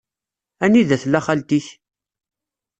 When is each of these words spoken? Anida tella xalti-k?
Anida 0.65 0.97
tella 1.01 1.19
xalti-k? 1.27 1.67